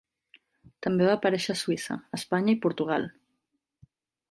[0.85, 3.09] També va aparèixer a Suïssa, Espanya i Portugal.